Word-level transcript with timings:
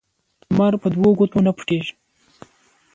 لمر 0.49 0.73
په 0.81 0.87
دوو 0.93 1.09
ګوتو 1.17 1.39
نه 1.45 1.51
پټېږي 1.57 1.93